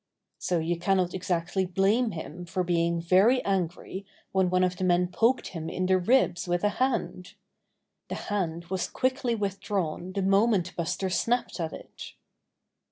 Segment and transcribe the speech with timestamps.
[0.39, 5.07] So you cannot exactly blame him for being very angry when one of the men
[5.09, 7.35] poked him in the ribs with a hand.
[8.09, 12.13] The hand was quickly withdrawn the moment Buster snapped at it.